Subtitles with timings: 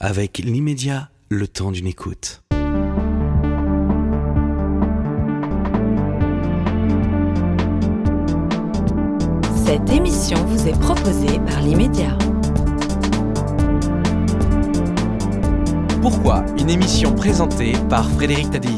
[0.00, 2.44] Avec l'immédiat, le temps d'une écoute.
[9.66, 12.16] Cette émission vous est proposée par l'immédiat.
[16.00, 18.68] Pourquoi une émission présentée par Frédéric Tadei?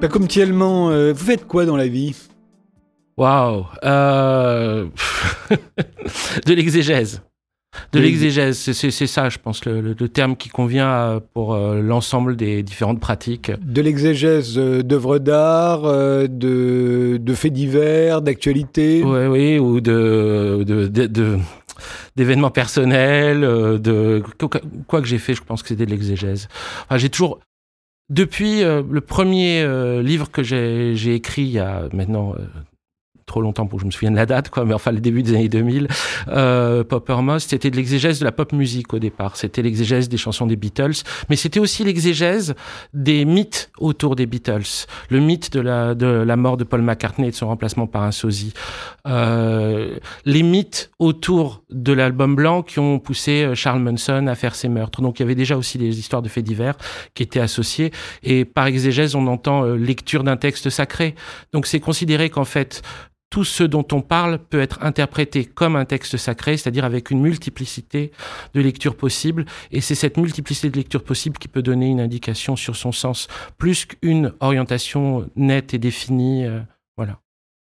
[0.00, 2.16] Pas comme tellement, euh, vous faites quoi dans la vie?
[3.18, 4.88] Waouh euh...
[6.46, 7.20] De l'exégèse.
[7.92, 11.80] De l'exégèse, c'est- ça, je pense, le, le- le terme qui convient euh, pour euh,
[11.80, 13.50] l'ensemble des différentes pratiques.
[13.62, 20.64] De l'exégèse euh, d'œuvres d'art, euh, de, de faits divers, d'actualités Oui, oui, ou de
[20.66, 21.38] de- de- de-
[22.16, 24.22] d'événements personnels, de
[24.86, 26.48] quoi, que j'ai fait, je pense que c'était de l'exégèse.
[26.84, 27.40] Enfin, j'ai toujours,
[28.10, 29.66] depuis le premier
[30.02, 32.34] livre que j'ai écrit il y a maintenant
[33.26, 35.34] trop longtemps pour que je me souvienne la date, quoi, mais enfin le début des
[35.34, 35.88] années 2000,
[36.28, 39.36] euh, Poppermost, c'était de l'exégèse de la pop musique au départ.
[39.36, 42.54] C'était l'exégèse des chansons des Beatles, mais c'était aussi l'exégèse
[42.94, 44.86] des mythes autour des Beatles.
[45.08, 48.02] Le mythe de la, de la mort de Paul McCartney et de son remplacement par
[48.02, 48.52] un sosie.
[49.06, 54.54] Euh, les mythes autour de l'album blanc qui ont poussé euh, Charles Manson à faire
[54.54, 55.02] ses meurtres.
[55.02, 56.76] Donc il y avait déjà aussi des histoires de faits divers
[57.14, 57.92] qui étaient associées.
[58.22, 61.14] Et par exégèse, on entend euh, lecture d'un texte sacré.
[61.52, 62.82] Donc c'est considéré qu'en fait,
[63.32, 67.22] tout ce dont on parle peut être interprété comme un texte sacré, c'est-à-dire avec une
[67.22, 68.12] multiplicité
[68.52, 69.46] de lectures possibles.
[69.70, 73.28] Et c'est cette multiplicité de lectures possibles qui peut donner une indication sur son sens,
[73.56, 76.44] plus qu'une orientation nette et définie.
[76.44, 76.60] euh,
[76.98, 77.20] voilà.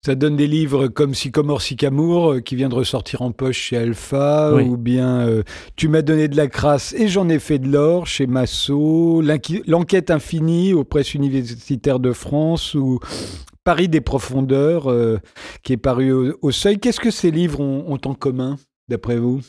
[0.06, 3.76] Ça donne des livres comme Sycomore Sycamore, euh, qui vient de ressortir en poche chez
[3.78, 4.64] Alpha, Oui.
[4.64, 5.44] ou bien euh,
[5.76, 9.22] Tu m'as donné de la crasse et j'en ai fait de l'or chez Massot,
[9.68, 13.00] L'enquête infinie aux presses universitaires de France, ou
[13.68, 15.20] Paris des profondeurs, euh,
[15.62, 16.10] qui est paru
[16.42, 16.80] au, seuil.
[16.80, 19.42] Qu'est-ce que ces livres ont, ont en commun, d'après vous?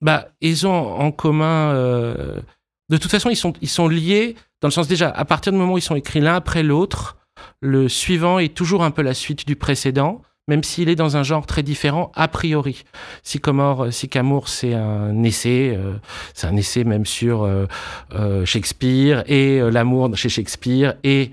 [0.00, 1.72] Bah, ils ont en commun.
[1.74, 2.40] euh,
[2.88, 5.58] De toute façon, ils sont, ils sont liés dans le sens déjà, à partir du
[5.58, 7.16] moment où ils sont écrits l'un après l'autre,
[7.60, 11.22] le suivant est toujours un peu la suite du précédent, même s'il est dans un
[11.22, 12.84] genre très différent a priori.
[13.22, 15.94] Sycomore, euh, Sycamore, c'est un essai, euh,
[16.34, 17.66] c'est un essai même sur euh,
[18.14, 21.30] euh, Shakespeare et l'amour chez Shakespeare et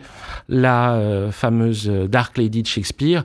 [0.49, 3.23] la fameuse Dark Lady de Shakespeare,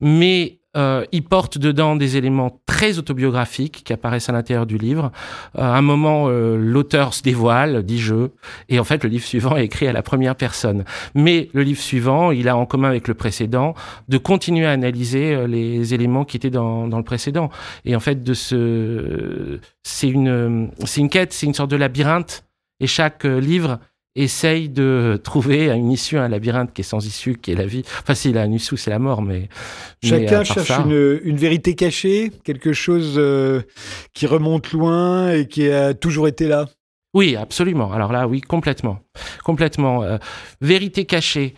[0.00, 5.10] mais euh, il porte dedans des éléments très autobiographiques qui apparaissent à l'intérieur du livre.
[5.58, 8.28] Euh, à un moment, euh, l'auteur se dévoile, dit je,
[8.68, 10.84] et en fait, le livre suivant est écrit à la première personne.
[11.14, 13.74] Mais le livre suivant, il a en commun avec le précédent
[14.08, 17.50] de continuer à analyser les éléments qui étaient dans, dans le précédent.
[17.84, 22.44] Et en fait, de ce, c'est une, c'est une quête, c'est une sorte de labyrinthe,
[22.78, 23.78] et chaque livre
[24.16, 27.66] essaye de trouver une issue à un labyrinthe qui est sans issue, qui est la
[27.66, 27.82] vie.
[28.02, 29.48] Enfin, s'il a une issue, c'est la mort, mais...
[30.02, 33.62] Chacun cherche ça- une, une vérité cachée, quelque chose euh,
[34.14, 36.66] qui remonte loin et qui a toujours été là.
[37.14, 37.92] Oui, absolument.
[37.92, 39.00] Alors là, oui, complètement.
[39.44, 40.02] Complètement.
[40.04, 40.18] Euh,
[40.60, 41.54] vérité cachée.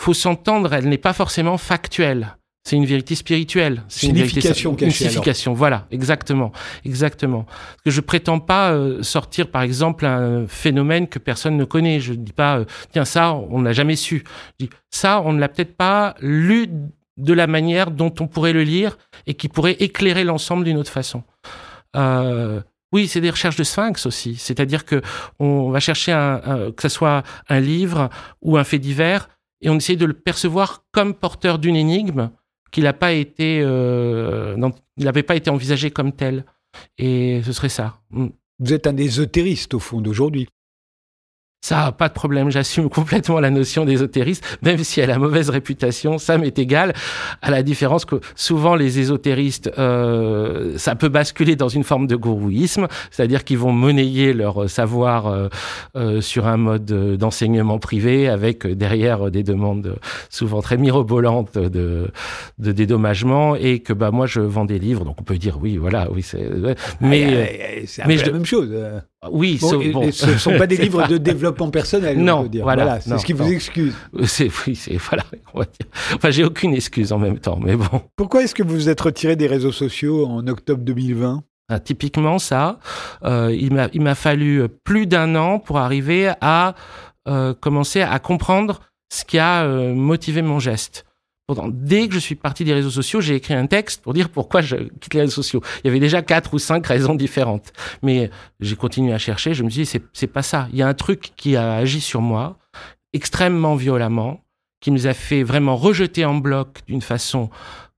[0.00, 2.36] Faut s'entendre, elle n'est pas forcément factuelle.
[2.62, 3.82] C'est une vérité spirituelle.
[3.88, 5.12] C'est une vérité- Signification Une cachée, alors.
[5.12, 6.52] signification, voilà, exactement.
[6.84, 7.44] Exactement.
[7.44, 12.00] Parce que je prétends pas euh, sortir, par exemple, un phénomène que personne ne connaît.
[12.00, 14.24] Je ne dis pas, euh, tiens, ça, on n'a jamais su.
[14.60, 16.68] Je dis, ça, on ne l'a peut-être pas lu
[17.16, 20.92] de la manière dont on pourrait le lire et qui pourrait éclairer l'ensemble d'une autre
[20.92, 21.22] façon.
[21.96, 22.60] Euh,
[22.92, 24.36] oui, c'est des recherches de sphinx aussi.
[24.36, 25.00] C'est-à-dire que
[25.38, 28.10] on va chercher un, un- que ce soit un livre
[28.42, 29.28] ou un fait divers
[29.62, 32.30] et on essaye de le percevoir comme porteur d'une énigme
[32.70, 36.44] qu'il euh, il n'avait pas été envisagé comme tel.
[36.98, 38.00] Et ce serait ça.
[38.10, 38.28] Mm.
[38.60, 40.48] Vous êtes un ésotéristes au fond d'aujourd'hui.
[41.62, 46.16] Ça, pas de problème, j'assume complètement la notion d'ésotérisme, même si elle a mauvaise réputation,
[46.16, 46.94] ça m'est égal,
[47.42, 52.16] à la différence que souvent les ésotéristes, euh, ça peut basculer dans une forme de
[52.16, 55.48] gourouisme, c'est-à-dire qu'ils vont monnayer leur savoir euh,
[55.96, 59.96] euh, sur un mode euh, d'enseignement privé, avec euh, derrière euh, des demandes
[60.30, 62.10] souvent très mirobolantes de,
[62.58, 65.76] de dédommagement, et que bah moi je vends des livres, donc on peut dire oui,
[65.76, 66.48] voilà, oui, c'est...
[67.02, 67.84] Mais...
[67.86, 68.70] c'est un mais peu je- la même chose.
[69.24, 69.28] Euh.
[69.32, 70.02] oui, Bon, sauf- et- bon.
[70.02, 72.62] et ce ne sont pas des livres de développement personnel, on Non, peut dire.
[72.64, 73.44] voilà, c'est ce qui non.
[73.44, 73.94] vous excuse.
[74.24, 75.24] C'est oui, c'est voilà,
[75.54, 75.86] on va dire.
[76.14, 78.02] Enfin, j'ai aucune excuse en même temps, mais bon.
[78.16, 82.38] Pourquoi est-ce que vous vous êtes retiré des réseaux sociaux en octobre 2020 Ah, typiquement,
[82.38, 82.78] ça,
[83.24, 86.74] euh, il m'a il m'a fallu plus d'un an pour arriver à
[87.28, 88.80] euh, commencer à comprendre
[89.12, 91.04] ce qui a euh, motivé mon geste.
[91.50, 94.28] Pourtant, dès que je suis parti des réseaux sociaux, j'ai écrit un texte pour dire
[94.28, 95.60] pourquoi je quitte les réseaux sociaux.
[95.82, 97.72] Il y avait déjà quatre ou cinq raisons différentes.
[98.04, 98.30] Mais
[98.60, 99.52] j'ai continué à chercher.
[99.52, 100.68] Je me suis dit, c'est, pas ça.
[100.72, 102.56] Il y a un truc qui a agi sur moi
[103.12, 104.44] extrêmement violemment,
[104.80, 107.50] qui nous a fait vraiment rejeter en bloc d'une façon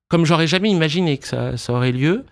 [0.08, 2.24] comme j'aurais jamais imaginé que ça, ça aurait lieu.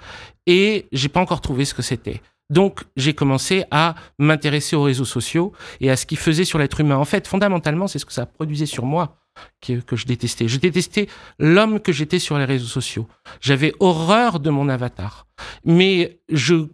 [0.47, 2.23] Et j'ai pas encore trouvé ce que c'était.
[2.49, 5.53] Donc, j'ai commencé à m'intéresser aux réseaux sociaux
[5.83, 6.97] et à ce qu'ils faisaient sur l'être humain.
[6.97, 9.20] En fait, fondamentalement, c'est ce que ça produisait sur moi
[9.61, 10.49] que, je détestais.
[10.49, 11.09] Je détestais
[11.39, 13.07] l'homme que j'étais sur les réseaux sociaux.
[13.41, 15.27] J'avais horreur de mon avatar.
[15.65, 16.67] Mais je,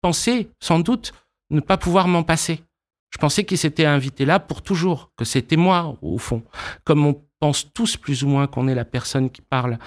[0.00, 1.12] pensais, sans doute,
[1.50, 2.62] ne pas pouvoir m'en passer.
[3.10, 6.42] Je pensais qu'il s'était invité là pour toujours, que c'était moi, au fond.
[6.84, 9.78] Comme on pense tous plus ou moins qu'on est la personne qui parle.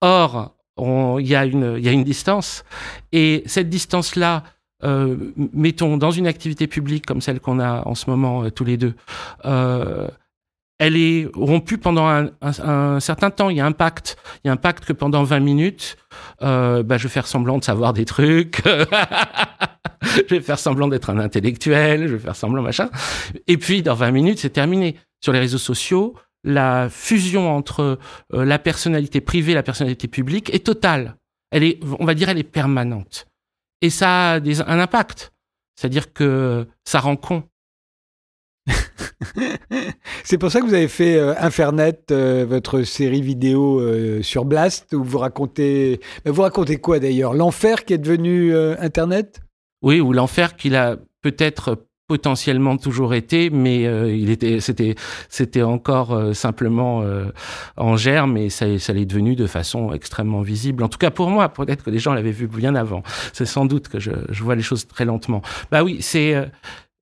[0.00, 2.64] Or, il y, a une, y a une distance.
[3.12, 4.42] Et cette distance-là,
[4.84, 8.64] euh, mettons, dans une activité publique comme celle qu'on a en ce moment euh, tous
[8.64, 8.94] les deux,
[9.44, 10.08] euh,
[10.82, 13.50] elle est rompue pendant un, certain temps.
[13.50, 14.16] Il y a un pacte.
[14.42, 15.96] Il y a un pacte que pendant 20 minutes,
[16.42, 18.62] euh, bah, je vais faire semblant de savoir des trucs.
[20.02, 22.08] je vais faire semblant d'être un intellectuel.
[22.08, 22.90] Je vais faire semblant machin.
[23.46, 24.96] Et puis, dans 20 minutes, c'est terminé.
[25.20, 28.00] Sur les réseaux sociaux, la fusion entre
[28.34, 31.14] euh, la personnalité privée et la personnalité publique est totale.
[31.52, 33.26] Elle est, on va dire, elle est permanente.
[33.82, 35.32] Et ça a un impact.
[35.76, 37.44] C'est-à-dire que ça rend con.
[40.24, 44.44] C'est pour ça que vous avez fait euh, Infernet, euh, votre série vidéo euh, sur
[44.44, 46.00] Blast, où vous racontez.
[46.24, 47.34] Vous racontez quoi d'ailleurs?
[47.34, 49.40] L'enfer qui est devenu euh, Internet?
[49.82, 53.84] Oui, ou l'enfer qu'il a peut-être potentiellement toujours été, mais
[54.18, 54.96] il était, c'était,
[55.30, 57.02] c'était encore simplement
[57.78, 60.82] en germe et ça, ça l'est devenu de façon extrêmement visible.
[60.82, 63.02] En tout cas pour moi, peut-être que les gens l'avaient vu bien avant.
[63.32, 65.40] C'est sans doute que je, je, vois les choses très lentement.
[65.70, 66.36] Bah oui, c'est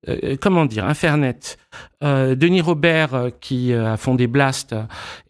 [0.08, 1.58] euh, comment dire, Infernet.
[2.02, 4.74] Euh, Denis Robert, euh, qui a fondé Blast,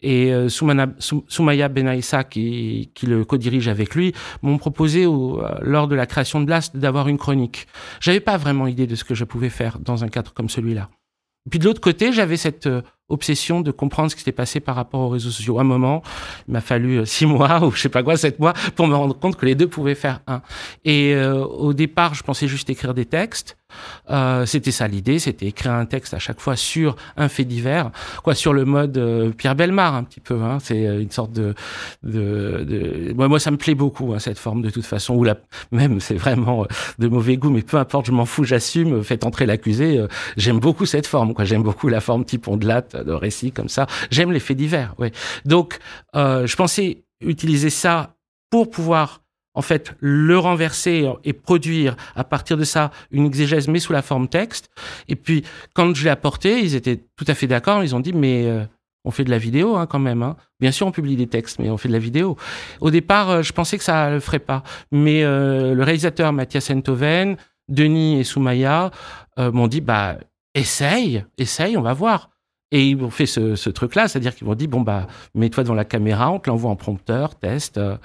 [0.01, 0.87] et Soumana,
[1.27, 6.39] Soumaya Benaïssa, qui, qui le co-dirige avec lui, m'ont proposé, au, lors de la création
[6.39, 7.67] de Blast, d'avoir une chronique.
[7.99, 10.89] J'avais pas vraiment idée de ce que je pouvais faire dans un cadre comme celui-là.
[11.49, 12.69] Puis de l'autre côté, j'avais cette
[13.09, 15.57] obsession de comprendre ce qui s'était passé par rapport aux réseaux sociaux.
[15.59, 16.01] À un moment,
[16.47, 18.95] il m'a fallu euh, six mois ou je sais pas quoi, sept mois pour me
[18.95, 20.41] rendre compte que les deux pouvaient faire un.
[20.85, 23.57] Et euh, au départ, je pensais juste écrire des textes.
[24.09, 27.91] Euh, c'était ça l'idée, c'était écrire un texte à chaque fois sur un fait divers,
[28.23, 30.41] quoi, sur le mode euh, Pierre Belmar un petit peu.
[30.41, 31.53] Hein, c'est une sorte de,
[32.03, 33.13] de, de...
[33.13, 35.15] Moi, moi, ça me plaît beaucoup hein, cette forme de toute façon.
[35.15, 35.37] Ou la
[35.71, 36.65] même, c'est vraiment
[36.99, 39.03] de mauvais goût, mais peu importe, je m'en fous, j'assume.
[39.03, 40.05] Faites entrer l'accusé.
[40.37, 41.33] J'aime beaucoup cette forme.
[41.33, 43.87] Quoi, j'aime beaucoup la forme type ondelate de récits comme ça.
[44.09, 44.95] J'aime les faits divers.
[45.45, 45.79] Donc,
[46.15, 48.15] euh, je pensais utiliser ça
[48.49, 49.21] pour pouvoir
[49.53, 54.01] en fait le renverser et produire à partir de ça une exégèse mais sous la
[54.01, 54.69] forme texte.
[55.07, 55.43] Et puis
[55.73, 57.83] quand je l'ai apporté, ils étaient tout à fait d'accord.
[57.83, 58.63] Ils ont dit mais euh,
[59.03, 60.23] on fait de la vidéo hein, quand même.
[60.23, 60.37] Hein.
[60.59, 62.37] Bien sûr, on publie des textes, mais on fait de la vidéo.
[62.79, 67.35] Au départ, euh, je pensais que ça le ferait pas, mais le réalisateur Mathias Enthoven,
[67.67, 68.91] Denis et Soumaya
[69.37, 70.17] m'ont dit bah
[70.53, 72.30] essaye, essaye, on va voir.
[72.73, 75.73] Et ils ont fait ce, ce truc-là, c'est-à-dire qu'ils m'ont dit bon bah mets-toi devant
[75.75, 77.77] la caméra, on te l'envoie en prompteur, test.
[77.77, 77.97] Euh,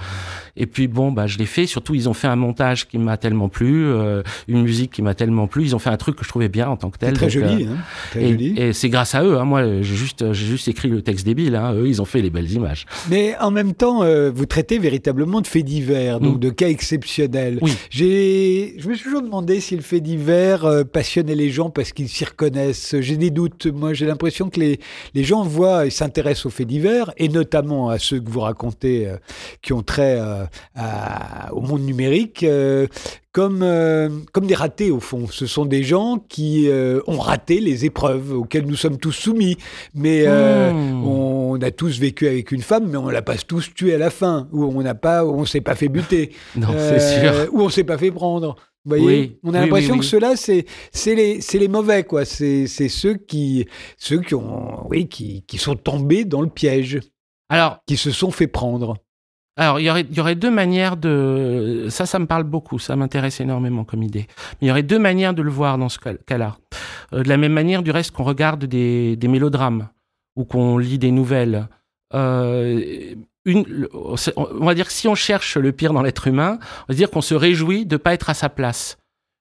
[0.57, 1.67] et puis bon bah je l'ai fait.
[1.67, 5.15] Surtout ils ont fait un montage qui m'a tellement plu, euh, une musique qui m'a
[5.15, 5.63] tellement plu.
[5.63, 7.13] Ils ont fait un truc que je trouvais bien en tant que tel.
[7.15, 7.77] Très Donc, joli, euh, hein
[8.11, 8.55] très et, joli.
[8.57, 9.39] et c'est grâce à eux.
[9.39, 11.55] Hein, moi j'ai juste j'ai juste écrit le texte débile.
[11.55, 12.87] Hein, eux ils ont fait les belles images.
[13.09, 16.41] Mais en même temps, euh, vous traitez véritablement de faits divers, donc Mm.
[16.41, 17.59] de cas exceptionnels.
[17.63, 17.73] Oui.
[17.91, 22.09] J'ai, je me suis toujours demandé si le fait divers passionnait les gens parce qu'ils
[22.09, 22.97] s'y reconnaissent.
[23.01, 23.67] J'ai des doutes.
[23.67, 24.81] Moi, j'ai l'impression que les,
[25.15, 29.07] les gens voient et s'intéressent aux faits divers, et notamment à ceux que vous racontez
[29.09, 29.17] euh,
[29.63, 30.45] qui ont trait euh,
[30.75, 32.43] à- au monde numérique.
[32.43, 32.87] euh,
[33.33, 35.27] comme, euh, comme des ratés au fond.
[35.31, 39.59] Ce sont des gens qui euh, ont raté les épreuves auxquelles nous sommes tous soumis.
[39.93, 41.07] Mais euh, Mmh.
[41.07, 44.09] on a tous vécu avec une femme, mais on l'a pas tous tué à la
[44.09, 47.49] fin, ou on n'a pas, on s'est pas fait buter, Non sûr.
[47.53, 48.57] ou on s'est pas fait prendre.
[48.87, 50.65] Vous voyez, Oui, on a oui, l'impression oui, que ceux-là, c'est
[51.15, 52.25] les mauvais quoi.
[52.25, 53.67] C'est ceux qui
[53.99, 57.01] ceux qui ont oui qui qui sont tombés dans le piège,
[57.49, 58.97] Alors qui se sont fait prendre.
[59.59, 61.87] Alors, il y, aurait, il y aurait deux manières de...
[61.89, 64.27] Ça, ça me parle beaucoup, ça m'intéresse énormément comme idée.
[64.61, 66.59] Mais il y aurait deux manières de le voir dans ce cas- cas-là.
[67.15, 69.89] Euh, de la même manière, du reste, qu'on regarde des, des mélodrames
[70.37, 71.69] ou qu'on lit des nouvelles.
[72.13, 73.15] Euh,
[73.47, 77.11] on va dire que si on cherche le pire dans l'être humain, on va dire
[77.11, 78.99] qu'on se réjouit de ne pas être à sa place.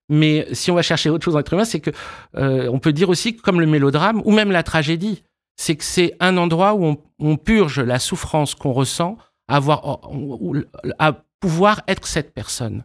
[0.09, 1.91] Mais si on va chercher autre chose dans l'être humain, c'est que
[2.37, 5.23] euh, on peut dire aussi que comme le mélodrame ou même la tragédie,
[5.57, 10.01] c'est que c'est un endroit où on, purge la souffrance qu'on ressent à avoir
[10.99, 12.83] à pouvoir être cette personne.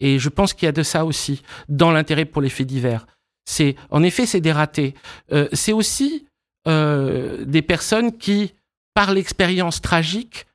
[0.00, 3.06] Et je pense qu'il y a de ça aussi dans l'intérêt pour les faits divers.
[3.44, 4.94] C'est en effet c'est des ratés.
[5.32, 6.26] Euh, c'est aussi
[6.66, 8.54] euh, des personnes qui,
[8.94, 10.46] par l'expérience tragique,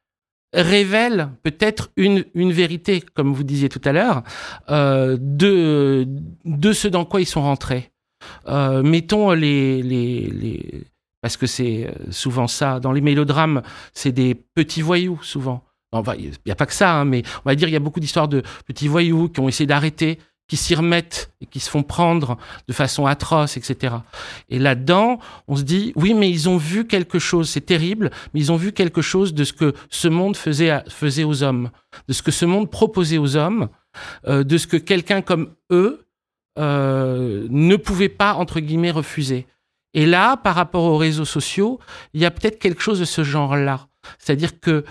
[0.53, 4.23] révèlent peut-être une, une vérité, comme vous disiez tout à l'heure,
[4.69, 6.07] euh, de,
[6.45, 7.91] de ce dans quoi ils sont rentrés.
[8.47, 10.83] Euh, mettons les, les, les,
[11.21, 12.79] parce que c'est souvent ça.
[12.79, 13.61] Dans les mélodrames,
[13.93, 15.63] c'est des petits voyous, souvent.
[16.17, 17.99] Il n'y a pas que ça, hein, mais on va dire il y a beaucoup
[17.99, 21.83] d'histoires de petits voyous qui ont essayé d'arrêter qui s'y remettent et qui se font
[21.83, 23.95] prendre de façon atroce, etc.
[24.49, 28.41] Et là-dedans, on se dit, oui, mais ils ont vu quelque chose, c'est terrible, mais
[28.41, 31.71] ils ont vu quelque chose de ce que ce monde faisait, faisait aux hommes,
[32.07, 33.69] de ce que ce monde proposait aux hommes,
[34.27, 36.05] euh, de ce que quelqu'un comme eux
[36.59, 39.47] euh, ne pouvait pas, entre guillemets, refuser.
[39.93, 41.79] Et là, par rapport aux réseaux sociaux,
[42.13, 43.87] il y a peut-être quelque chose de ce genre-là.
[44.19, 44.83] C'est-à-dire que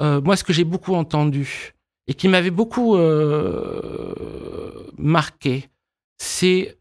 [0.00, 1.74] euh, moi, ce que j'ai beaucoup entendu,
[2.08, 5.68] et qui m'avait beaucoup euh, marqué,
[6.16, 6.78] c'est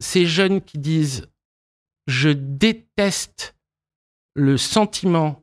[0.00, 1.28] ces jeunes qui disent
[2.06, 3.56] je déteste
[4.34, 5.42] le sentiment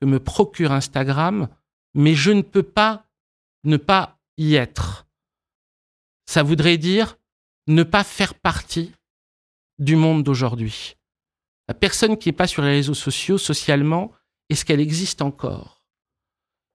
[0.00, 1.48] que me procure Instagram,
[1.94, 3.06] mais je ne peux pas
[3.64, 5.06] ne pas y être.
[6.26, 7.16] Ça voudrait dire
[7.68, 8.92] ne pas faire partie
[9.78, 10.96] du monde d'aujourd'hui.
[11.68, 14.12] La personne qui n'est pas sur les réseaux sociaux, socialement,
[14.50, 15.81] est-ce qu'elle existe encore?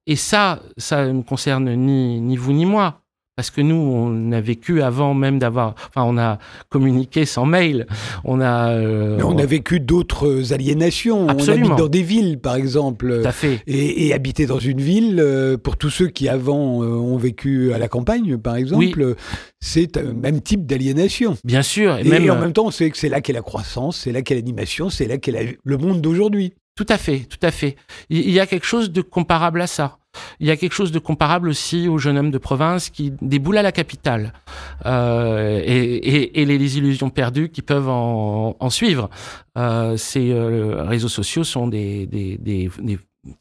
[0.07, 3.01] Et ça, ça ne concerne ni, ni vous ni moi.
[3.35, 5.75] Parce que nous, on a vécu avant même d'avoir.
[5.89, 7.85] Enfin, on a communiqué sans mail.
[8.23, 8.71] On a.
[8.71, 11.27] Euh, on a vécu d'autres aliénations.
[11.27, 11.67] Absolument.
[11.67, 13.21] On habite dans des villes, par exemple.
[13.21, 13.61] Tout à fait.
[13.67, 17.73] Et, et habiter dans une ville, euh, pour tous ceux qui avant euh, ont vécu
[17.73, 19.13] à la campagne, par exemple,
[19.59, 21.37] c'est un même type d'aliénation.
[21.43, 21.99] Bien sûr.
[21.99, 24.23] Et, même, en même temps, on sait que c'est là qu'est la croissance, c'est là
[24.23, 26.53] qu'est l'animation, c'est là qu'est le monde d'aujourd'hui.
[26.77, 27.75] Tout à fait, tout à fait.
[28.09, 29.97] Il y a quelque chose de comparable à ça.
[30.39, 33.57] Il y a quelque chose de comparable aussi au jeune homme de province qui déboule
[33.57, 34.33] à la capitale
[34.85, 39.09] euh, et, et, les illusions perdues qui peuvent en, en suivre.
[39.57, 42.69] Euh, ces euh, réseaux sociaux sont des, des, des,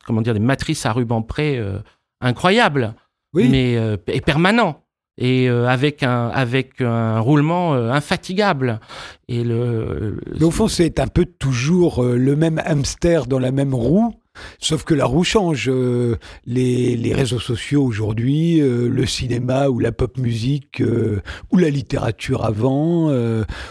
[0.07, 1.79] comment dire des matrices à ruban près euh,
[2.21, 2.95] incroyables,
[3.35, 3.49] oui.
[3.51, 4.83] mais euh, et permanents
[5.19, 8.81] et euh, avec un avec un roulement euh, infatigable
[9.29, 13.75] et le, au fond c'est un peu toujours euh, le même hamster dans la même
[13.75, 14.15] roue
[14.59, 15.69] Sauf que la roue change.
[15.69, 21.59] Euh, les, les, réseaux sociaux aujourd'hui, euh, le cinéma ou la pop musique euh, ou
[21.59, 23.11] la littérature avant,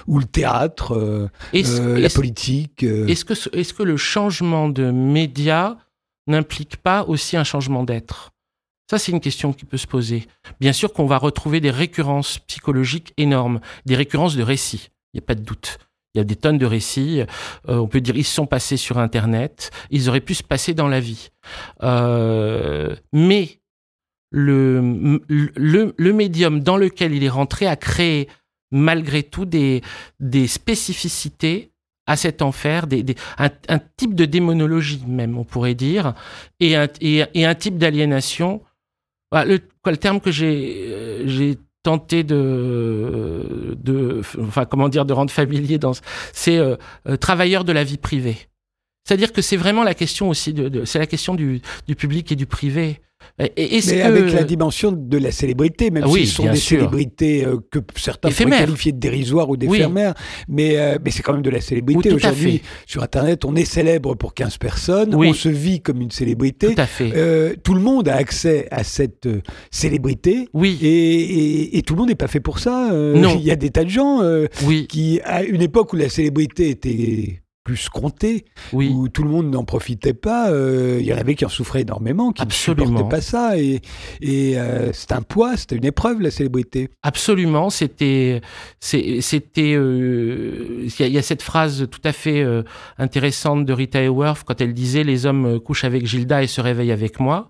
[0.07, 2.83] ou le théâtre, la politique.
[2.83, 5.77] Est-ce que, est que le changement de média
[6.27, 8.34] n'implique pas aussi un changement d'être?
[8.89, 10.27] Ça, c'est une question qui peut se poser.
[10.59, 15.23] Bien sûr qu'on va retrouver des récurrences psychologiques énormes, des récurrences de récits, il n'y
[15.23, 15.79] a pas de doute.
[16.13, 17.21] Il y a des tonnes de récits.
[17.67, 19.71] Euh, on peut dire ils sont passés sur Internet.
[19.91, 21.29] Ils auraient pu se passer dans la vie.
[21.83, 23.59] Euh, mais
[24.31, 24.81] le,
[25.97, 28.29] médium dans lequel il est rentré a créé
[28.71, 29.81] malgré tout des,
[30.47, 31.71] spécificités
[32.07, 32.85] à cet enfer,
[33.37, 36.13] un, type de démonologie même, on pourrait dire,
[36.59, 38.61] et un type d'aliénation.
[39.43, 39.59] Le,
[39.97, 41.53] terme que j'ai euh,
[41.85, 45.91] tenter de, de, enfin comment dire, de rendre familier dans,
[46.33, 46.75] c'est euh,
[47.07, 48.37] euh, travailleur de la vie privée.
[49.05, 52.31] C'est-à-dire que c'est vraiment la question aussi de, de c'est la question du, du public
[52.31, 53.01] et du privé.
[53.39, 56.79] Et, mais avec la dimension de la célébrité, même oui, si ce sont des sûr.
[56.79, 60.45] célébrités euh, que certains pourraient qualifier de dérisoires ou d'éphémères, oui.
[60.47, 62.09] mais, euh, mais c'est quand même de la célébrité.
[62.09, 65.29] Oui, Aujourd'hui, sur Internet, on est célèbre pour 15 personnes, oui.
[65.29, 66.75] on se vit comme une célébrité.
[66.75, 67.11] Tout à fait.
[67.15, 69.27] Euh, tout le monde a accès à cette
[69.69, 70.47] célébrité.
[70.53, 70.77] Oui.
[70.81, 72.91] Et, et, et tout le monde n'est pas fait pour ça.
[72.93, 73.35] Non.
[73.37, 74.21] Il y a des tas de gens
[74.63, 74.87] oui.
[74.87, 78.93] qui, à une époque où la célébrité était plus compté, oui.
[78.93, 80.51] où tout le monde n'en profitait pas.
[80.51, 82.91] Euh, il y en avait qui en souffraient énormément, qui Absolument.
[82.91, 83.57] ne supportaient pas ça.
[83.57, 83.81] Et,
[84.21, 86.89] et euh, c'est un poids, c'était une épreuve, la célébrité.
[87.01, 88.41] Absolument, c'était...
[88.79, 92.45] c'était euh, Il y, a cette phrase tout à fait
[92.99, 96.91] intéressante de Rita Hayworth quand elle disait «Les hommes couchent avec Gilda et se réveillent
[96.91, 97.49] avec moi».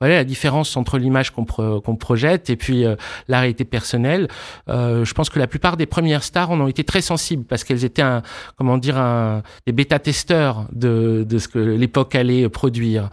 [0.00, 2.96] Voilà la différence entre l'image qu'on pro qu projette et puis euh,
[3.28, 4.28] la réalité personnelle.
[4.68, 7.64] Euh, je pense que la plupart des premières stars en ont été très sensibles parce
[7.64, 8.22] qu'elles étaient un,
[8.56, 13.10] comment dire, un, des bêta-testeurs de, de ce que l'époque allait produire.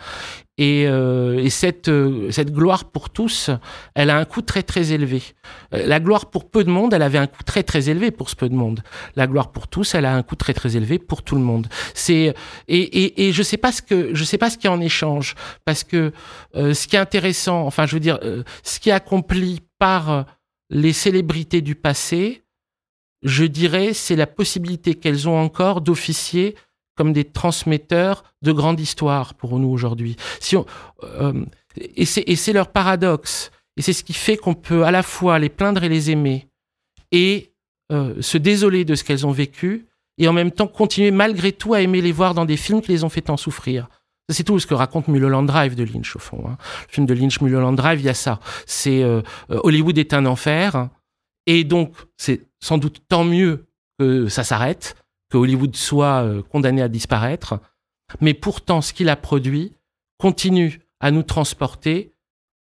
[0.63, 3.49] Et, euh, et cette, euh, cette gloire pour tous,
[3.95, 5.23] elle a un coût très très élevé.
[5.73, 8.29] Euh, la gloire pour peu de monde, elle avait un coût très très élevé pour
[8.29, 8.83] ce peu de monde.
[9.15, 11.65] La gloire pour tous, elle a un coût très très élevé pour tout le monde.
[11.95, 12.35] C'est
[12.67, 14.75] et, et, et je sais pas ce que je sais pas ce qu'il y a
[14.75, 15.33] en échange
[15.65, 16.11] parce que
[16.55, 20.25] euh, ce qui est intéressant, enfin je veux dire, euh, ce qui est accompli par
[20.69, 22.43] les célébrités du passé,
[23.23, 26.53] je dirais, c'est la possibilité qu'elles ont encore d'officier
[26.95, 30.15] comme des transmetteurs de grandes histoires pour nous aujourd'hui.
[30.39, 30.55] Si
[31.03, 31.45] euh,
[31.77, 33.51] et c'est leur paradoxe.
[33.77, 36.49] Et c'est ce qui fait qu'on peut à la fois les plaindre et les aimer
[37.11, 37.53] et
[37.91, 41.73] euh, se désoler de ce qu'elles ont vécu et en même temps continuer malgré tout
[41.73, 43.87] à aimer les voir dans des films qui les ont fait tant souffrir.
[44.29, 46.43] C'est tout ce que raconte Mulholland Drive de Lynch au fond.
[46.47, 46.57] Hein.
[46.87, 48.39] Le film de Lynch, Mulholland Drive, il y a ça.
[48.65, 50.89] C'est euh, Hollywood est un enfer
[51.47, 53.65] et donc c'est sans doute tant mieux
[53.99, 54.95] que ça s'arrête
[55.31, 57.59] que Hollywood soit euh, condamné à disparaître,
[58.19, 59.73] mais pourtant ce qu'il a produit
[60.19, 62.13] continue à nous transporter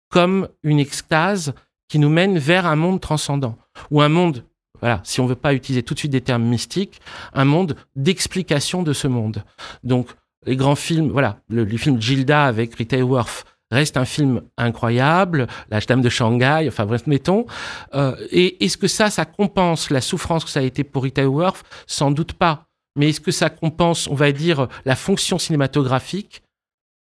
[0.09, 1.53] comme une extase
[1.87, 3.57] qui nous mène vers un monde transcendant
[3.91, 4.43] ou un monde
[4.79, 7.01] voilà, si on veut pas utiliser tout de suite des termes mystiques,
[7.33, 9.43] un monde d'explication de ce monde.
[9.83, 10.09] Donc,
[10.47, 15.47] les grands films, voilà, le, le film Gilda avec Rita Hayworth reste un film incroyable,
[15.69, 17.45] La Dame de Shanghai, enfin bref, mettons.
[17.93, 21.21] Euh, et est-ce que ça, ça compense la souffrance que ça a été pour Rita
[21.21, 21.63] Hayworth?
[21.87, 22.65] Sans doute pas.
[22.97, 26.43] Mais est-ce que ça compense, on va dire, la fonction cinématographique?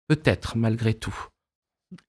[0.09, 1.15] Peut-être, malgré tout.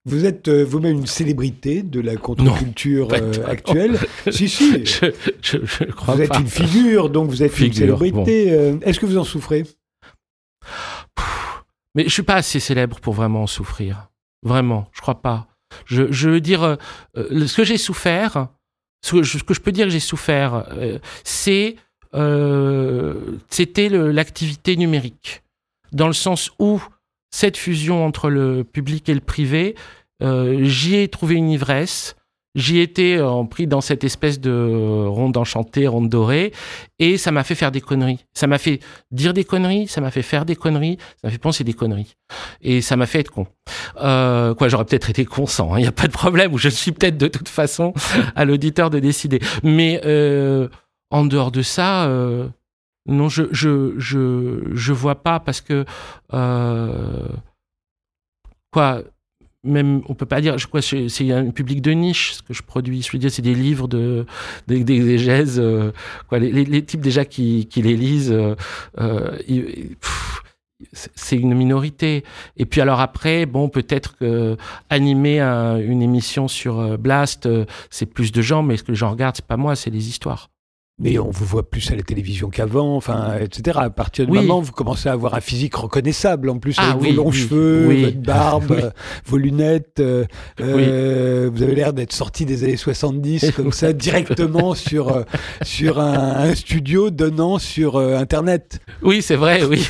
[0.05, 3.97] Vous êtes euh, vous-même une célébrité de la contre-culture euh, actuelle.
[4.29, 4.85] si, si.
[4.85, 5.05] Je,
[5.41, 6.39] je, je crois Vous êtes pas.
[6.39, 8.47] une figure, donc vous êtes une célébrité.
[8.81, 9.63] Est-ce que vous en souffrez?
[11.95, 14.08] Mais je suis pas assez célèbre pour vraiment en souffrir.
[14.43, 15.47] Vraiment, je crois pas.
[15.85, 16.75] Je, veux dire, euh,
[17.17, 18.47] euh, ce que j'ai souffert,
[19.03, 21.75] ce que je, peux dire que j'ai souffert, euh, c'est
[23.49, 25.43] c'était l'activité numérique,
[25.91, 26.81] dans le sens où
[27.29, 29.75] cette fusion entre le public et le privé,
[30.19, 32.15] j'y ai trouvé une ivresse.
[32.55, 36.51] J'y étais euh, pris dans cette espèce de ronde enchantée, ronde dorée,
[36.97, 38.25] et ça m'a fait faire des conneries.
[38.33, 38.79] Ça m'a fait
[39.11, 42.15] dire des conneries, ça m'a fait faire des conneries, ça m'a fait penser des conneries.
[42.61, 43.45] Et ça m'a fait être con.
[44.01, 46.69] Euh, quoi, j'aurais peut-être été con sans, il n'y a pas de problème, ou je
[46.69, 47.93] suis peut-être de toute façon
[48.35, 49.39] à l'auditeur de décider.
[49.63, 50.67] Mais euh,
[51.11, 52.47] en dehors de ça, euh,
[53.05, 55.85] non, je, je, je, je vois pas parce que.
[56.33, 57.27] Euh,
[58.71, 59.01] quoi
[59.63, 62.63] même on peut pas dire je crois c'est un public de niche ce que je
[62.63, 63.01] produis.
[63.01, 64.25] Je veux dire c'est des livres de
[64.67, 64.83] des-
[65.59, 65.91] euh,
[66.27, 68.55] quoi les, les, les types déjà qui, qui les lisent euh,
[68.99, 69.37] euh,
[70.93, 72.23] c'est- une minorité.
[72.57, 74.55] Et puis alors après bon peut-être que
[74.89, 77.47] animer un- une émission sur euh, Blast
[77.89, 80.07] c'est plus de gens mais ce que les gens regardent c'est pas moi c'est les
[80.09, 80.49] histoires
[81.01, 83.79] Mais on vous voit plus à la télévision qu'avant, enfin, etc.
[83.81, 84.39] À partir du Oui.
[84.39, 87.23] moment où vous commencez à avoir un physique reconnaissable, en plus Ah avec oui, vos
[87.23, 88.91] longs oui, cheveux, votre barbe,
[89.25, 90.25] vos lunettes, euh,
[90.59, 95.23] euh, vous avez l'air d'être sorti des années 70 comme ça, directement sur, euh,
[95.61, 98.79] sur un, un studio donnant sur Internet.
[99.01, 99.87] oui c'est vrai oui.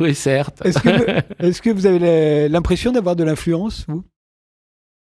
[0.00, 0.62] Oui certes.
[0.64, 4.04] Est-ce que, vous- est-ce que vous avez l'impression d'avoir de l'influence, vous?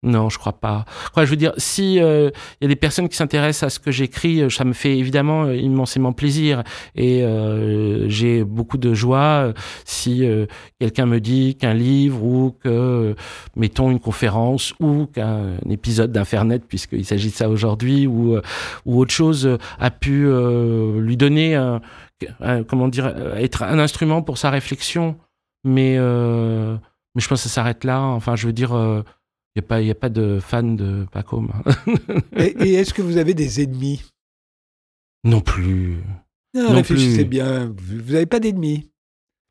[0.01, 0.85] Non, je crois pas.
[1.13, 2.31] Quoi, je veux dire, si il
[2.62, 5.43] y a des personnes qui s'intéressent à ce que j'écris, euh, ça me fait évidemment
[5.43, 6.63] euh, immensément plaisir
[6.95, 9.17] et euh, j'ai beaucoup de joie
[9.49, 10.45] euh, si euh,
[10.79, 13.13] quelqu'un me dit qu'un livre ou que euh,
[13.57, 18.41] mettons une conférence ou qu'un épisode d'Infernet puisqu'il s'agit de ça aujourd'hui ou euh,
[18.85, 21.81] ou autre chose euh, a pu euh, lui donner un,
[22.39, 25.17] un- comment dire euh, être un instrument pour sa réflexion.
[25.65, 26.77] Mais euh,
[27.15, 27.99] mais je pense que ça s'arrête là.
[27.99, 28.73] Enfin, je veux dire.
[29.55, 31.43] Il n'y a, pas- y a pas de fan de Paco.
[32.38, 34.03] Et, et est-ce que vous avez des ennemis?
[35.23, 35.97] Non plus.
[36.53, 37.25] Non, Non Réfléchissez plus.
[37.25, 38.89] bien, vous n'avez pas d'ennemis.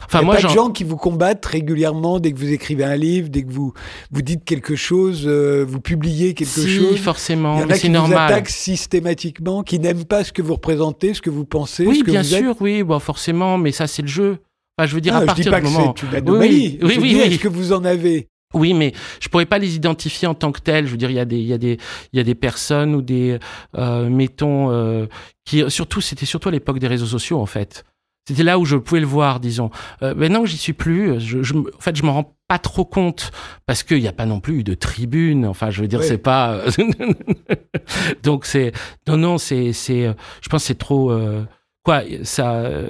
[0.04, 2.52] Enfin, Il y a moi, pas de gens qui vous combattent régulièrement dès que vous
[2.52, 3.72] écrivez un livre, dès que vous,
[4.12, 6.88] vous dites quelque chose, euh, vous publiez quelque si, chose.
[6.92, 8.32] Il forcément, c'est qui vous normal.
[8.32, 12.04] attaquent systématiquement, qui n'aiment pas ce que vous représentez, ce que vous pensez, Oui, ce
[12.04, 12.40] que bien vous êtes.
[12.40, 14.38] sûr, oui, bon, forcément, mais ça, c'est le jeu.
[14.78, 15.94] Enfin, je veux dire, Ah, à je partir dis pas du moment.
[15.98, 16.78] c'est une anomalie.
[16.80, 17.20] Oui, oui, oui, oui.
[17.20, 18.28] Est-ce que vous en avez?
[18.54, 20.86] Oui, mais je pourrais pas les identifier en tant que tels.
[20.86, 21.78] Je veux dire, il y a des, il y a des,
[22.12, 23.38] il y a des personnes ou des,
[23.76, 25.06] euh, mettons, euh,
[25.44, 27.84] qui, surtout, c'était surtout à l'époque des réseaux sociaux, en fait.
[28.26, 29.70] C'était là où je pouvais le voir, disons.
[30.02, 32.84] Euh, maintenant que j'y suis plus, je, je, en fait, je m'en rends pas trop
[32.84, 33.30] compte
[33.66, 35.46] parce qu'il n'y a pas non plus eu de tribune.
[35.46, 36.06] Enfin, je veux dire, Ouais.
[36.06, 36.52] c'est pas.
[36.52, 36.70] euh,
[38.22, 38.72] Donc c'est,
[39.06, 41.10] non, non, c'est, c'est, euh, je pense que c'est trop.
[41.10, 41.44] euh,
[41.84, 42.54] quoi, ça.
[42.56, 42.88] euh,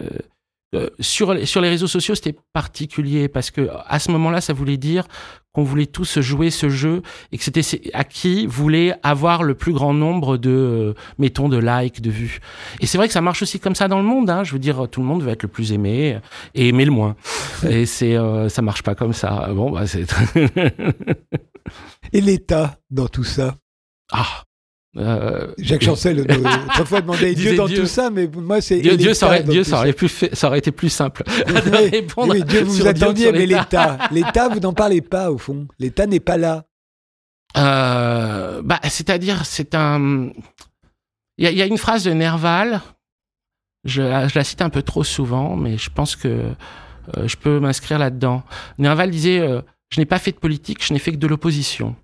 [0.75, 4.53] euh, sur, les- sur les réseaux sociaux, c'était particulier parce que à ce moment-là, ça
[4.53, 5.07] voulait dire
[5.59, 9.73] qu'on voulait tous jouer ce jeu et que c'était à qui voulait avoir le plus
[9.73, 12.39] grand nombre de, euh, mettons, de likes, de vues.
[12.79, 14.31] Et c'est vrai que ça marche aussi comme ça dans le monde.
[14.31, 14.45] Hein.
[14.45, 16.21] Je veux dire, tout le monde veut être le plus aimé
[16.55, 17.17] et aimer le moins.
[17.69, 19.49] et c'est, euh, ça marche pas comme ça.
[19.53, 20.07] Bon, bah c'est.
[22.13, 23.57] Et l'État dans tout ça?
[24.13, 24.45] Ah.
[24.99, 26.35] Euh, Jacques Chancel, euh,
[26.69, 27.81] autrefois demandait Dieu dans Dieu.
[27.81, 28.81] tout ça, mais moi c'est.
[28.81, 31.23] Dieu, Dieu, ça aurait, Dieu, ça aurait, pu fait- ça aurait été plus simple.
[31.47, 33.99] de Oui, répondre oui, Dieu, vous attendiez, mais l'État.
[34.11, 35.69] l'État, vous n'en parlez pas au fond.
[35.79, 36.65] L'État n'est pas là.
[37.57, 40.31] Euh, bah, c'est-à-dire, c'est un.
[41.39, 42.81] Il y, a- il y a une phrase de Nerval.
[43.85, 47.37] Je, la- je la cite un peu trop souvent, mais je pense que euh, je
[47.37, 48.43] peux m'inscrire là-dedans.
[48.79, 49.41] Nerval disait
[49.91, 51.95] Je n'ai pas fait de politique, je n'ai fait que de l'opposition.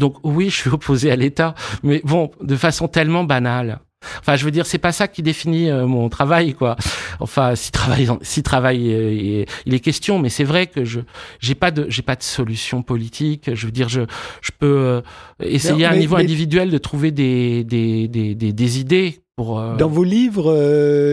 [0.00, 3.78] Donc, oui, je suis opposé à l'État, mais bon, de façon tellement banale.
[4.20, 6.76] Enfin, je veux dire, c'est pas ça qui définit euh, mon travail, quoi.
[7.20, 11.00] Enfin, si travail, si travail, euh, il est- question, mais c'est vrai que je
[11.38, 13.50] j'ai pas de j'ai pas de solution politique.
[13.54, 14.00] Je veux dire, je
[14.40, 15.00] je peux euh,
[15.42, 19.20] essayer Mais- à un niveau mais- individuel de trouver des des des des, des idées
[19.36, 19.60] pour.
[19.60, 20.48] euh, Dans vos livres,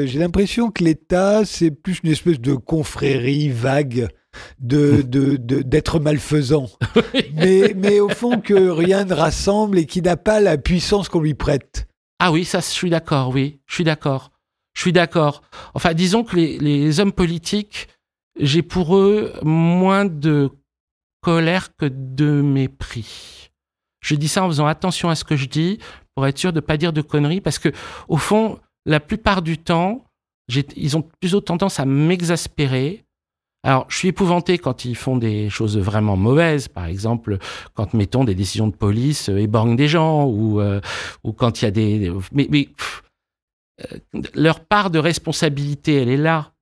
[0.06, 4.08] j'ai l'impression que l'État, c'est plus une espèce de confrérie vague
[4.60, 6.68] de d'être malfaisant,
[7.34, 11.22] mais, mais au fond que rien ne rassemble et qui n'a pas la puissance qu'on
[11.22, 11.88] lui prête.
[12.20, 14.32] Ah oui, ça, je suis d'accord, oui, je suis d'accord.
[14.74, 15.42] Je suis d'accord.
[15.74, 17.88] Enfin, disons que les, les hommes politiques,
[18.40, 20.52] j'ai pour eux moins de
[21.22, 23.50] colère que de mépris.
[24.02, 25.80] Je dis ça en faisant attention à ce que je dis
[26.16, 27.70] pour être sûr de ne pas dire de conneries parce que,
[28.08, 30.06] au fond, la plupart du temps,
[30.76, 33.04] ils ont plutôt tendance à m'exaspérer.
[33.64, 37.38] Alors, je suis épouvanté quand ils font des choses vraiment mauvaises, par exemple,
[37.74, 40.80] quand, mettons, des décisions de police euh, éborgnent des gens ou, euh,
[41.24, 42.12] ou quand il y a des.
[42.32, 42.70] Mais, mais
[43.82, 43.98] euh,
[44.36, 46.54] leur part de responsabilité, elle est là.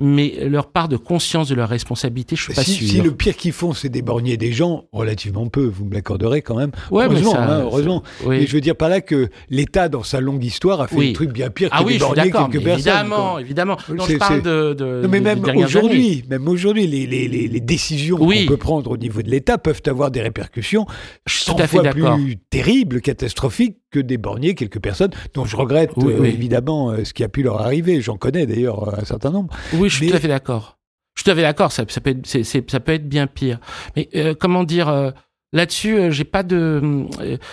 [0.00, 2.88] Mais leur part de conscience de leur responsabilité, je suis pas Si, sûr.
[2.88, 6.56] si le pire qu'ils font, c'est d'éborgner des gens, relativement peu, vous me l'accorderez quand
[6.56, 6.72] même.
[6.90, 8.02] Ouais, mais heureusement, ça- hein, heureusement.
[8.26, 8.36] Oui.
[8.38, 11.06] Et je veux dire par là que l'État, dans sa longue histoire, a fait Oui.
[11.08, 12.50] des trucs bien pires que Ah oui, je suis d'éborgner d'accord.
[12.50, 12.92] quelques mais personnes.
[12.92, 13.40] Évidemment, quoi.
[13.40, 13.76] évidemment.
[13.94, 15.00] Non, je parle de, de.
[15.04, 18.46] Non, mais même aujourd'hui, même aujourd'hui, les, les, les, les décisions Oui.
[18.46, 20.86] qu'on peut prendre au niveau de l'État peuvent avoir des répercussions
[21.24, 25.44] Je suis 100 tout à fait fois plus terribles, catastrophiques que d'éborgner quelques personnes dont
[25.44, 26.28] je regrette Oui, euh, oui.
[26.30, 28.00] évidemment euh, ce qui a pu leur arriver.
[28.00, 29.54] J'en connais d'ailleurs euh, un certain nombre.
[29.74, 30.78] Oui, je suis Mais- tout à fait d'accord.
[31.14, 31.70] Je suis tout à fait d'accord.
[31.70, 32.26] Ça, ça peut être,
[32.70, 33.60] ça peut être bien pire.
[33.94, 35.12] Mais euh, comment dire
[35.52, 37.04] là-dessus, j'ai pas de,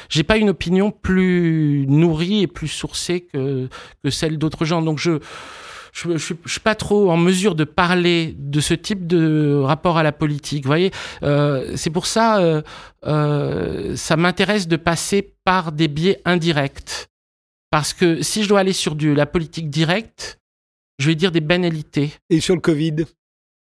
[0.09, 3.69] j'ai pas une opinion plus nourrie et plus sourcée que
[4.03, 4.81] que celle d'autres gens.
[4.81, 5.19] Donc je
[5.91, 10.03] je, je suis pas trop en mesure de parler de ce type de rapport à
[10.03, 10.63] la politique.
[10.63, 10.91] Vous voyez,
[11.23, 12.61] Euh, c'est pour ça, euh,
[13.05, 17.07] euh, ça m'intéresse de passer par des biais indirects.
[17.69, 20.39] Parce que si je dois aller sur la politique directe,
[20.99, 22.11] je vais dire des banalités.
[22.29, 23.05] Et sur le Covid,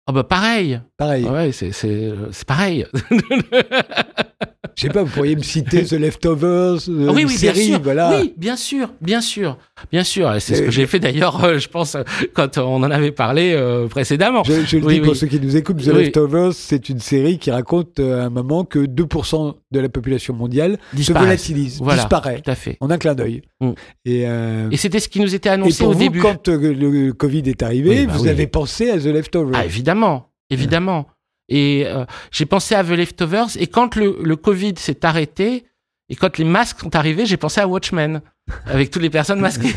[0.07, 0.81] Ah bah pareil.
[0.97, 1.25] pareil.
[1.25, 2.85] Ouais, c'est c'est c'est pareil.
[4.75, 7.65] Je sais pas, vous pourriez me citer The Leftovers, euh, oui, une oui, série, bien
[7.75, 7.81] sûr.
[7.83, 8.19] voilà.
[8.19, 9.57] Oui, bien sûr, bien sûr,
[9.91, 10.33] bien sûr.
[10.33, 12.91] Et C'est ce Euh, que j'ai fait d'ailleurs, euh, je pense, euh, quand on en
[12.91, 14.43] avait parlé euh, précédemment.
[14.43, 15.87] Je, je le Oui, dis pour ceux qui nous écoutent, The.
[15.87, 20.77] Leftovers, c'est une série qui raconte à un moment que 2% de la population mondiale
[20.99, 22.77] se volatilise, Voilà, disparaît, Tout à fait.
[22.79, 23.41] en un clin d'œil.
[23.61, 23.71] Mm.
[24.05, 24.25] Et,
[24.71, 26.19] Et c'était ce qui nous était et annoncé pour au vous, début.
[26.19, 29.55] quand le Covid est arrivé, bah vous avez pensé à The Leftovers.
[29.55, 31.07] Ah, évidemment, évidemment.
[31.49, 33.57] Et euh, j'ai pensé à The Leftovers.
[33.57, 35.65] Et quand le, le Covid s'est arrêté,
[36.09, 38.21] et quand les masques sont arrivés, j'ai pensé à Watchmen,
[38.65, 39.73] avec toutes les personnes masquées.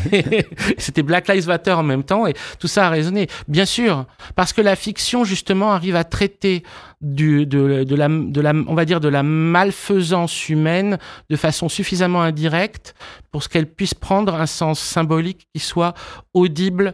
[0.77, 3.27] C'était Black Lives Matter en même temps, et tout ça a résonné.
[3.47, 6.63] Bien sûr, parce que la fiction, justement, arrive à traiter
[6.99, 10.97] du, de, de, la, de la, on va dire, de la malfaisance humaine
[11.29, 12.93] de façon suffisamment indirecte
[13.31, 15.93] pour ce qu'elle puisse prendre un sens symbolique qui soit
[16.33, 16.93] audible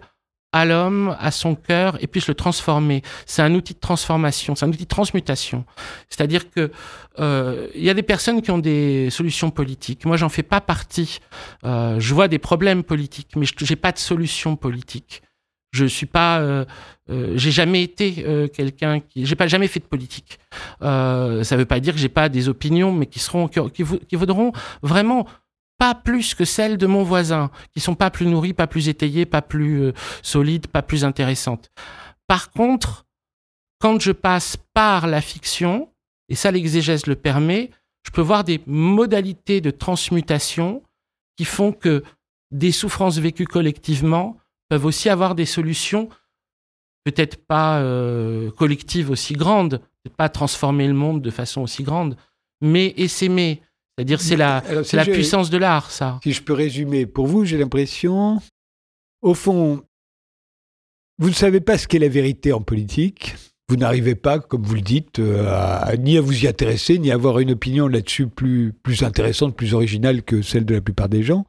[0.54, 3.02] à l'homme, à son cœur, et puisse le transformer.
[3.26, 5.66] C'est un outil de transformation, c'est un outil de transmutation.
[6.10, 6.72] C'est-à-dire que
[7.20, 10.06] euh, il y a des personnes qui ont des solutions politiques.
[10.06, 11.20] Moi, j'en fais pas partie.
[11.66, 15.24] Euh, je vois des problèmes politiques, mais j'ai pas de solution politique.
[15.74, 16.66] Je suis pas, euh,
[17.10, 20.38] euh, j'ai jamais été euh, quelqu'un qui, j'ai pas jamais fait de politique.
[20.80, 24.16] Ça veut pas dire que j'ai pas des opinions, mais qui seront, qui, qui, qui
[24.16, 24.52] vaudront
[24.84, 25.28] vraiment
[25.84, 29.26] pas plus que celles de mon voisin, qui sont pas plus nourries, pas plus étayées,
[29.26, 29.92] pas plus euh,
[30.22, 31.72] solides, pas plus intéressantes.
[32.26, 33.06] Par contre,
[33.80, 35.90] quand je passe par la fiction,
[36.30, 37.70] et ça l'exégèse le permet,
[38.06, 40.84] je peux voir des modalités de transmutation
[41.36, 42.02] qui font que
[42.50, 44.38] des souffrances vécues collectivement
[44.70, 46.08] peuvent aussi avoir des solutions,
[47.04, 52.16] peut-être pas euh, collectives aussi grandes, peut-être pas transformer le monde de façon aussi grande,
[52.62, 53.62] mais essaimer.
[53.98, 56.20] C'est-à-dire, c'est la, Alors, si c'est la je- puissance de l'art, ça.
[56.24, 58.40] Si je peux résumer, pour vous, j'ai l'impression,
[59.22, 59.84] au fond,
[61.20, 63.36] vous ne savez pas ce qu'est la vérité en politique.
[63.70, 67.12] Vous n'arrivez pas, comme vous le dites, euh, à, ni à vous y intéresser, ni
[67.12, 71.08] à avoir une opinion là-dessus plus, plus intéressante, plus originale que celle de la plupart
[71.08, 71.46] des gens.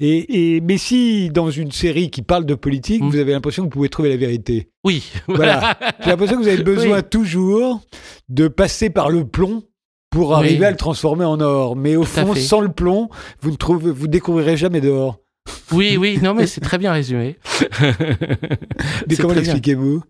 [0.00, 3.08] Et, et- mais si, dans une série qui parle de politique, Mm.
[3.10, 4.70] vous avez l'impression que vous pouvez trouver la vérité.
[4.84, 5.76] Oui, Voilà.
[6.00, 7.08] J'ai l'impression que vous avez besoin Oui.
[7.10, 7.82] toujours
[8.28, 9.64] de passer par le plomb
[10.10, 10.34] pour Oui.
[10.36, 11.76] arriver à le transformer en or.
[11.76, 13.08] Mais au Tout fond, sans le plomb,
[13.40, 15.18] vous ne trouvez, vous découvrirez jamais d'or.
[15.72, 17.36] oui, oui, non, mais c'est très bien résumé.
[19.08, 20.02] Mais comment l'expliquez-vous?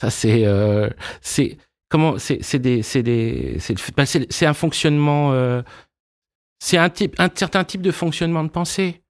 [0.00, 0.88] Ça, c'est, euh,
[1.20, 5.62] c'est, comment, c'est, c'est des, c'est des, c'est, bah, c'est un fonctionnement, euh,
[6.60, 9.02] c'est un type, un certain type de fonctionnement de pensée.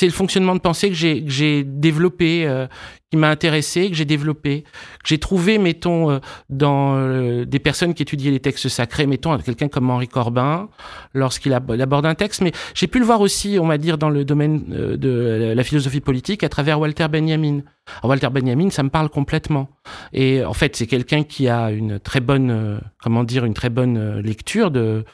[0.00, 2.66] C'est le fonctionnement de pensée que j'ai, développé, euh,
[3.10, 7.92] qui m'a intéressé, que j'ai développé, que j'ai trouvé, mettons, euh, dans euh, des personnes
[7.92, 10.70] qui étudiaient les textes sacrés, mettons, quelqu'un comme Henri Corbin,
[11.12, 13.98] lorsqu'il ab- il aborde un texte, mais j'ai pu le voir aussi, on va dire,
[13.98, 14.64] dans le domaine
[14.96, 17.60] de la philosophie politique à travers Walter Benjamin.
[17.98, 19.68] Alors, Walter Benjamin, ça me parle complètement.
[20.14, 24.20] Et en fait, c'est quelqu'un qui a une très bonne, comment dire, une très bonne
[24.20, 25.04] lecture de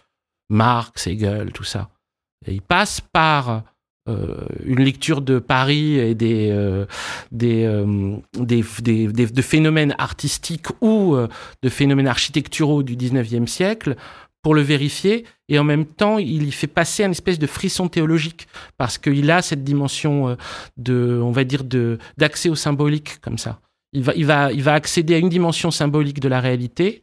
[0.48, 1.88] Marx, Hegel, tout ça.
[2.46, 3.64] Et il passe par
[4.06, 6.84] une lecture de Paris et des,
[7.32, 7.86] des,
[8.34, 11.16] des, des, de phénomènes artistiques ou
[11.62, 13.96] de phénomènes architecturaux du 19e siècle
[14.42, 17.88] pour le vérifier et en même temps il y fait passer un espèce de frisson
[17.88, 20.36] théologique parce qu'il a cette dimension
[20.76, 23.60] de on va dire de d'accès au symbolique comme ça
[23.92, 27.02] il va, il va, il va accéder à une dimension symbolique de la réalité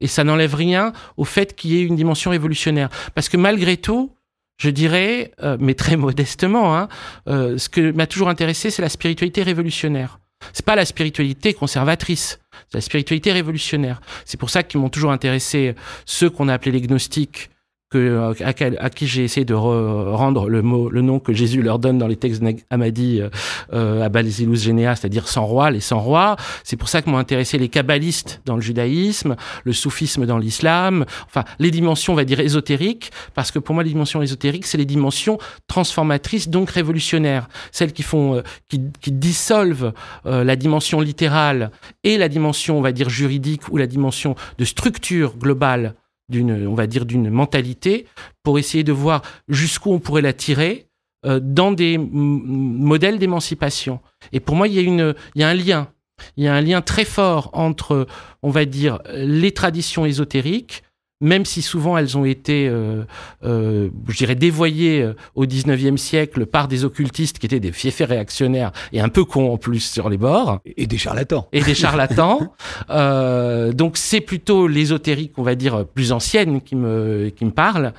[0.00, 2.88] et ça n'enlève rien au fait qu'il y ait une dimension révolutionnaire.
[3.14, 4.12] Parce que malgré tout,
[4.58, 6.88] je dirais, euh, mais très modestement, hein,
[7.28, 10.20] euh, ce que m'a toujours intéressé, c'est la spiritualité révolutionnaire.
[10.52, 14.00] C'est pas la spiritualité conservatrice, c'est la spiritualité révolutionnaire.
[14.24, 15.74] C'est pour ça qu'ils m'ont toujours intéressé
[16.06, 17.50] ceux qu'on a appelés les gnostiques,
[17.90, 21.98] que, à, qui j'ai essayé de rendre le mot, le nom que Jésus leur donne
[21.98, 23.30] dans les textes Hamadi euh,
[23.72, 26.36] euh, à Basilus Généa, c'est-à-dire sans roi, les sans rois.
[26.64, 31.06] C'est pour ça que m'ont intéressé les kabbalistes dans le judaïsme, le soufisme dans l'islam,
[31.26, 34.78] enfin les dimensions, on va dire ésotériques, parce que pour moi les dimensions ésotériques, c'est
[34.78, 39.92] les dimensions transformatrices, donc révolutionnaires, celles qui font, euh, qui, qui, dissolvent
[40.26, 41.70] euh, la dimension littérale
[42.04, 45.94] et la dimension, on va dire juridique ou la dimension de structure globale
[46.28, 48.06] d'une, on va dire, d'une mentalité
[48.42, 50.88] pour essayer de voir jusqu'où on pourrait la tirer
[51.26, 54.00] euh, dans des modèles d'émancipation.
[54.32, 55.88] Et pour moi, il y a une, il y a un lien.
[56.36, 58.06] Il y a un lien très fort entre,
[58.42, 60.82] on va dire, les traditions ésotériques
[61.20, 63.04] même si souvent elles ont été, euh,
[63.44, 68.00] euh, je dirais, dévoyées euh, au 19e siècle par des occultistes qui étaient des fiefs
[68.00, 70.60] réactionnaires et un peu cons en plus sur les bords.
[70.76, 71.48] Et des charlatans.
[71.52, 72.52] Et des charlatans.
[72.90, 77.94] euh, donc c'est plutôt l'ésotérique, on va dire, plus ancienne qui me, qui me parle.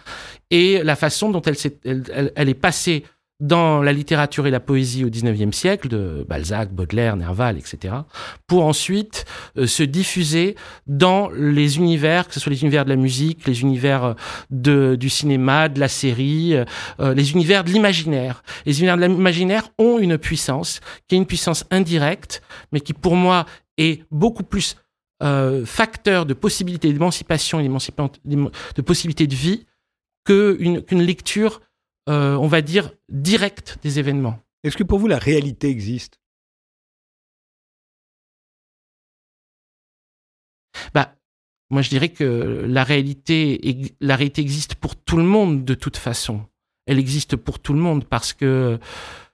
[0.49, 3.03] Et la façon dont elle, est, elle, elle est passée
[3.39, 7.93] dans la littérature et la poésie au XIXe siècle, de Balzac, Baudelaire, Nerval, etc.,
[8.47, 9.25] pour ensuite
[9.57, 10.55] euh, se diffuser
[10.87, 14.15] dans les univers, que ce soit les univers de la musique, les univers
[14.67, 16.53] euh, du cinéma, de la série,
[16.99, 18.43] euh, les univers de l'imaginaire.
[18.65, 22.41] Les univers de l'imaginaire ont une puissance, qui est une puissance indirecte,
[22.73, 23.45] mais qui pour moi
[23.77, 24.75] est beaucoup plus
[25.65, 29.65] facteur de possibilités d'émancipation et de possibilités de vie
[30.25, 31.59] qu'une lecture
[32.09, 34.39] euh, on va dire, direct des événements.
[34.63, 36.19] Est-ce que pour vous la réalité existe?
[40.93, 41.13] Bah,
[41.69, 45.97] moi je dirais que la réalité, la réalité existe pour tout le monde de toute
[45.97, 46.41] façon.
[46.87, 48.79] Elle existe pour tout le monde parce que,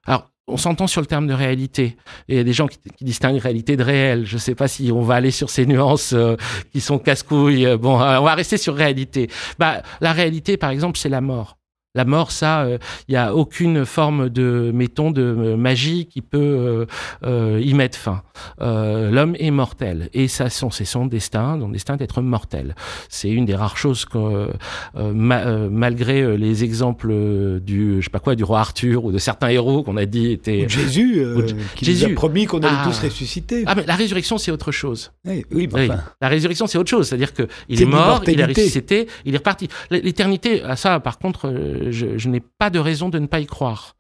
[0.06, 1.96] alors, on s'entend sur le terme de réalité.
[2.28, 4.26] il y a des gens qui, distinguent réalité de réel.
[4.26, 6.36] Je ne sais pas si on va aller sur ces nuances euh,
[6.74, 7.78] qui sont casse-couilles.
[7.78, 9.30] Bon, on va rester sur réalité.
[9.58, 11.58] Bah, la réalité, par exemple, c'est la mort.
[11.96, 12.78] La mort, ça, il euh,
[13.08, 16.86] n'y a aucune forme de, mettons, de euh, magie qui peut
[17.24, 18.22] euh, y mettre fin.
[18.60, 22.76] L'homme est mortel et ça, c'est son destin, son destin d'être mortel.
[23.08, 24.50] C'est une des rares choses que,
[24.94, 27.14] malgré les exemples
[27.62, 30.32] du, je sais pas quoi, du roi Arthur ou de certains héros qu'on a dit
[30.32, 31.24] étaient Jésus,
[31.76, 32.08] qui Jésus.
[32.08, 32.86] nous a promis qu'on allait ah.
[32.86, 33.64] tous ressusciter.
[33.68, 35.14] Ah mais la résurrection, c'est autre chose.
[35.26, 36.00] Oui, oui, enfin.
[36.20, 39.38] La résurrection, c'est autre chose, c'est-à-dire que il est mort, il a ressuscité, il est
[39.38, 39.70] reparti.
[39.90, 41.50] L'éternité, ça, par contre
[41.92, 43.96] je, n'ai pas de raison de ne pas y croire.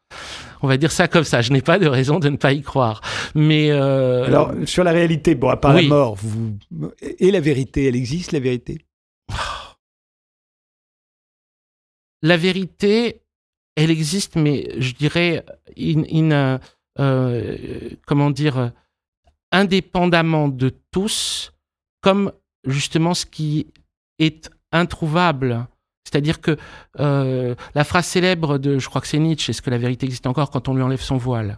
[0.61, 1.41] On va dire ça comme ça.
[1.41, 3.01] Je n'ai pas de raison de ne pas y croire.
[3.33, 6.57] Mais euh, alors sur la réalité, bon, à part la mort, vous
[7.01, 8.79] et la vérité, elle existe la vérité?
[12.21, 13.21] La vérité,
[13.75, 15.45] elle existe, mais je dirais,
[15.77, 16.59] in,
[16.99, 17.57] euh,
[18.07, 18.71] comment dire,
[19.51, 21.53] indépendamment de tous,
[22.01, 22.31] comme
[22.65, 23.67] justement ce qui
[24.17, 25.67] est introuvable
[26.05, 26.55] c'est-à-dire que
[26.99, 30.27] euh, la phrase célèbre de, je crois que c'est Nietzsche, est-ce que la vérité existe
[30.27, 31.57] encore quand on lui enlève son voile?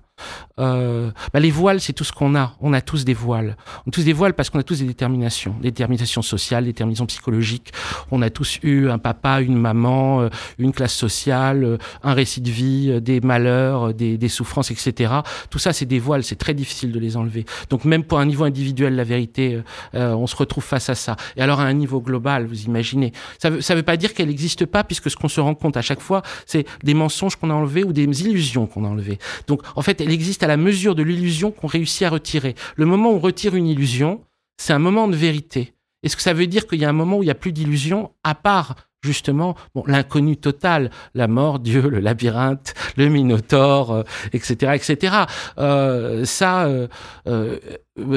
[0.59, 2.55] Euh, bah Les voiles, c'est tout ce qu'on a.
[2.61, 3.55] On a tous des voiles.
[3.85, 6.71] On a tous des voiles parce qu'on a tous des déterminations, des déterminations sociales, des
[6.71, 7.71] déterminations psychologiques.
[8.09, 12.41] On a tous eu un papa, une maman, euh, une classe sociale, euh, un récit
[12.41, 15.13] de vie, euh, des malheurs, des, souffrances, etc.
[15.49, 16.23] Tout ça, c'est des voiles.
[16.23, 17.45] C'est très difficile de les enlever.
[17.69, 19.61] Donc même pour un niveau individuel, la vérité,
[19.93, 21.15] euh, on se retrouve face à ça.
[21.35, 24.29] Et alors à un niveau global, vous imaginez, ça veut, ça veut pas dire qu'elle
[24.37, 27.49] n'existe pas, puisque ce qu'on se rend compte à chaque fois, c'est des mensonges qu'on
[27.49, 29.17] a enlevés ou des illusions qu'on a enlevées.
[29.47, 32.53] Donc en fait, elle existe à la mesure de l'illusion qu'on réussit à retirer.
[32.75, 34.21] Le moment où on retire une illusion,
[34.57, 35.73] c'est un moment de vérité.
[36.03, 37.51] Est-ce que ça veut dire qu'il y a un moment où il n'y a plus
[37.51, 44.57] d'illusion, à part justement bon, l'inconnu total, la mort, Dieu, le labyrinthe, le Minotaure, etc.,
[44.63, 45.15] euh, etc.
[45.59, 46.87] Euh, ça, euh,
[47.27, 47.59] euh,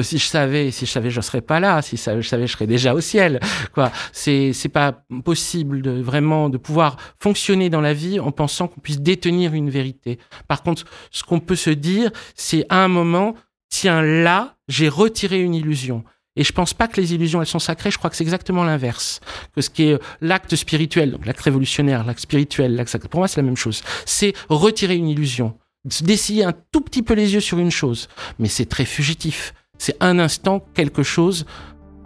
[0.03, 1.81] si je savais, si je savais, je serais pas là.
[1.81, 3.39] Si je savais, je serais déjà au ciel.
[3.73, 8.67] Quoi C'est c'est pas possible de vraiment de pouvoir fonctionner dans la vie en pensant
[8.67, 10.19] qu'on puisse détenir une vérité.
[10.47, 13.35] Par contre, ce qu'on peut se dire, c'est à un moment,
[13.69, 16.03] tiens là, j'ai retiré une illusion.
[16.35, 17.91] Et je pense pas que les illusions, elles sont sacrées.
[17.91, 19.19] Je crois que c'est exactement l'inverse.
[19.53, 23.41] Que ce qui est l'acte spirituel, donc l'acte révolutionnaire, l'acte spirituel, l'acte pour moi, c'est
[23.41, 23.81] la même chose.
[24.05, 25.57] C'est retirer une illusion.
[26.01, 28.07] D'essayer un tout petit peu les yeux sur une chose.
[28.39, 29.53] Mais c'est très fugitif.
[29.77, 31.45] C'est un instant, quelque chose.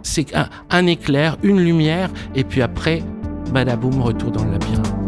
[0.02, 2.10] C'est un, un éclair, une lumière.
[2.34, 3.02] Et puis après,
[3.52, 5.05] badaboum, retour dans le labyrinthe.